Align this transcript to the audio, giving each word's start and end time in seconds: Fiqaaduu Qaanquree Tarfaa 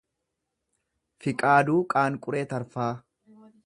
Fiqaaduu 1.25 1.85
Qaanquree 1.95 2.45
Tarfaa 2.55 2.93